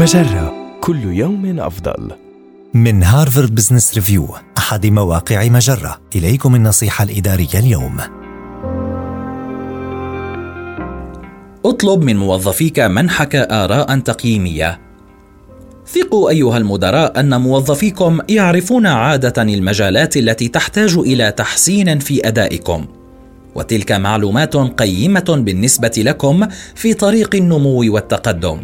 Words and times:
مجرة 0.00 0.54
كل 0.80 1.04
يوم 1.04 1.60
أفضل. 1.60 2.10
من 2.74 3.02
هارفارد 3.02 3.54
بزنس 3.54 3.94
ريفيو 3.94 4.28
أحد 4.58 4.86
مواقع 4.86 5.48
مجرة 5.48 6.00
إليكم 6.16 6.54
النصيحة 6.54 7.04
الإدارية 7.04 7.54
اليوم 7.54 7.96
اطلب 11.64 12.02
من 12.02 12.16
موظفيك 12.16 12.80
منحك 12.80 13.36
آراء 13.36 13.98
تقييمية. 13.98 14.80
ثقوا 15.86 16.30
أيها 16.30 16.56
المدراء 16.56 17.20
أن 17.20 17.40
موظفيكم 17.40 18.18
يعرفون 18.28 18.86
عادة 18.86 19.42
المجالات 19.42 20.16
التي 20.16 20.48
تحتاج 20.48 20.96
إلى 20.96 21.32
تحسين 21.32 21.98
في 21.98 22.28
أدائكم. 22.28 22.86
وتلك 23.54 23.92
معلومات 23.92 24.56
قيمة 24.56 25.42
بالنسبة 25.44 25.92
لكم 25.96 26.46
في 26.74 26.94
طريق 26.94 27.34
النمو 27.34 27.94
والتقدم. 27.94 28.60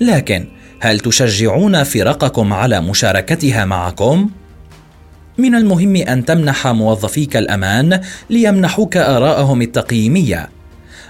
لكن 0.00 0.59
هل 0.82 1.00
تشجعون 1.00 1.82
فرقكم 1.82 2.52
على 2.52 2.80
مشاركتها 2.80 3.64
معكم؟ 3.64 4.30
من 5.38 5.54
المهم 5.54 5.96
أن 5.96 6.24
تمنح 6.24 6.66
موظفيك 6.66 7.36
الأمان 7.36 8.00
ليمنحوك 8.30 8.96
آراءهم 8.96 9.62
التقييمية. 9.62 10.48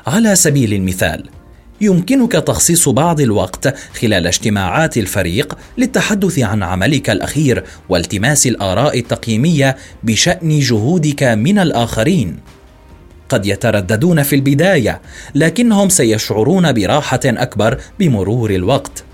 على 0.07 0.37
سبيل 0.37 0.75
المثال 0.75 1.29
يمكنك 1.81 2.33
تخصيص 2.33 2.89
بعض 2.89 3.21
الوقت 3.21 3.75
خلال 4.01 4.27
اجتماعات 4.27 4.99
الفريق 4.99 5.59
للتحدث 5.79 6.39
عن 6.39 6.63
عملك 6.63 7.11
الأخير 7.11 7.65
والتماس 7.89 8.47
الآراء 8.47 8.99
التقييمية 8.99 9.77
بشأن 10.03 10.59
جهودك 10.59 11.23
من 11.23 11.59
الآخرين. 11.59 12.37
قد 13.29 13.47
يترددون 13.47 14.23
في 14.23 14.37
البداية 14.37 15.01
لكنهم 15.35 15.89
سيشعرون 15.89 16.73
براحة 16.73 17.21
أكبر 17.25 17.79
بمرور 17.99 18.51
الوقت. 18.51 19.05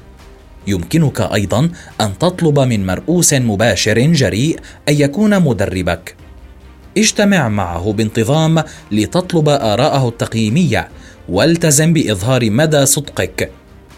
يمكنك 0.66 1.20
أيضا 1.20 1.70
أن 2.00 2.18
تطلب 2.18 2.58
من 2.60 2.86
مرؤوس 2.86 3.34
مباشر 3.34 4.00
جريء 4.00 4.60
أن 4.88 4.94
يكون 4.94 5.42
مدربك. 5.42 6.16
اجتمع 6.98 7.48
معه 7.48 7.92
بانتظام 7.92 8.62
لتطلب 8.92 9.48
آراءه 9.48 10.08
التقييمية 10.08 10.88
والتزم 11.28 11.92
بإظهار 11.92 12.50
مدى 12.50 12.86
صدقك. 12.86 13.50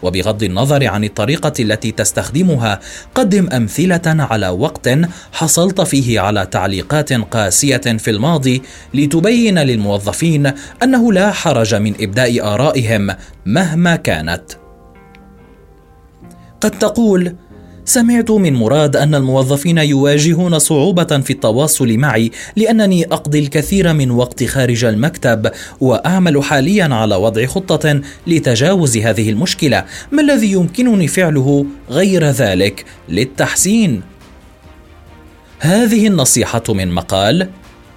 وبغض 0.02 0.42
النظر 0.42 0.86
عن 0.86 1.05
الطريقة 1.05 1.52
التي 1.61 1.92
تستخدمها 1.92 2.80
قدم 3.14 3.48
أمثلة 3.50 4.02
على 4.06 4.48
وقت 4.48 4.91
حصلت 5.33 5.80
فيه 5.80 6.20
على 6.20 6.46
تعليقات 6.46 7.12
قاسية 7.12 7.77
في 7.77 8.11
الماضي 8.11 8.62
لتبين 8.94 9.58
للموظفين 9.58 10.52
أنه 10.83 11.12
لا 11.12 11.33
حرج 11.33 11.74
من 11.74 11.94
إبداء 12.00 12.55
آرائهم 12.55 13.11
مهما 13.46 13.96
كانت. 13.96 14.67
قد 16.69 16.78
تقول 16.78 17.34
سمعت 17.84 18.30
من 18.30 18.55
مراد 18.55 18.97
أن 18.97 19.14
الموظفين 19.14 19.78
يواجهون 19.78 20.58
صعوبة 20.58 21.05
في 21.05 21.30
التواصل 21.30 21.97
معي 21.97 22.30
لأنني 22.56 23.05
أقضي 23.05 23.38
الكثير 23.38 23.92
من 23.92 24.11
وقت 24.11 24.44
خارج 24.44 24.84
المكتب 24.84 25.50
وأعمل 25.80 26.42
حاليا 26.44 26.94
على 26.94 27.16
وضع 27.16 27.46
خطة 27.46 28.00
لتجاوز 28.27 28.96
هذه 28.96 29.30
المشكلة. 29.30 29.84
ما 30.12 30.22
الذي 30.22 30.52
يمكنني 30.52 31.08
فعله 31.08 31.66
غير 31.91 32.24
ذلك 32.24 32.84
للتحسين؟ 33.08 34.02
هذه 35.58 36.06
النصيحة 36.06 36.62
من 36.69 36.91
مقال 36.91 37.48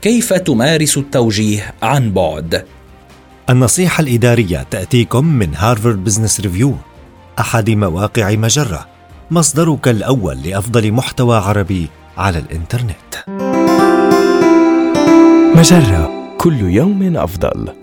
كيف 0.02 0.34
تمارس 0.34 0.98
التوجيه 0.98 1.74
عن 1.82 2.12
بعد؟ 2.14 2.66
النصيحة 3.50 4.02
الإدارية 4.02 4.66
تأتيكم 4.72 5.26
من 5.26 5.56
هارفارد 5.56 6.04
بزنس 6.04 6.40
ريفيو 6.40 6.76
أحد 7.42 7.70
مواقع 7.70 8.36
مجرة 8.36 8.88
مصدرك 9.32 9.88
الأول 9.88 10.42
لأفضل 10.42 10.92
محتوى 10.92 11.38
عربي 11.38 11.88
على 12.18 12.40
الإنترنت 12.40 13.16
مجرة 15.56 16.12
كل 16.38 16.62
يوم 16.62 17.18
أفضل. 17.18 17.81